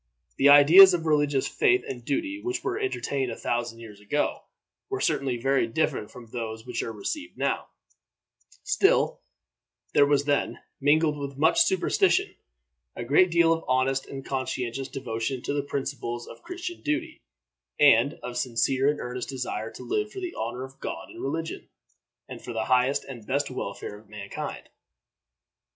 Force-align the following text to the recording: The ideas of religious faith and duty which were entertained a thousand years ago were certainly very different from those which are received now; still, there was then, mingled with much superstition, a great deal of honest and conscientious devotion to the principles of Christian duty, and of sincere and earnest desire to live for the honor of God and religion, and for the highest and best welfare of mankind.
The 0.37 0.49
ideas 0.49 0.95
of 0.95 1.05
religious 1.05 1.45
faith 1.47 1.83
and 1.87 2.03
duty 2.03 2.41
which 2.41 2.63
were 2.63 2.79
entertained 2.79 3.31
a 3.31 3.35
thousand 3.37 3.81
years 3.81 3.99
ago 3.99 4.45
were 4.89 4.99
certainly 4.99 5.37
very 5.37 5.67
different 5.67 6.09
from 6.09 6.25
those 6.25 6.65
which 6.65 6.81
are 6.81 6.91
received 6.91 7.37
now; 7.37 7.67
still, 8.63 9.19
there 9.93 10.07
was 10.07 10.23
then, 10.25 10.57
mingled 10.79 11.19
with 11.19 11.37
much 11.37 11.61
superstition, 11.61 12.33
a 12.95 13.03
great 13.03 13.29
deal 13.29 13.53
of 13.53 13.63
honest 13.67 14.07
and 14.07 14.25
conscientious 14.25 14.87
devotion 14.87 15.43
to 15.43 15.53
the 15.53 15.61
principles 15.61 16.25
of 16.27 16.41
Christian 16.41 16.81
duty, 16.81 17.21
and 17.79 18.15
of 18.23 18.37
sincere 18.39 18.89
and 18.89 18.99
earnest 18.99 19.29
desire 19.29 19.69
to 19.69 19.83
live 19.83 20.11
for 20.11 20.19
the 20.19 20.33
honor 20.33 20.63
of 20.63 20.79
God 20.79 21.09
and 21.11 21.21
religion, 21.21 21.69
and 22.27 22.41
for 22.41 22.53
the 22.53 22.65
highest 22.65 23.03
and 23.03 23.27
best 23.27 23.51
welfare 23.51 23.99
of 23.99 24.09
mankind. 24.09 24.67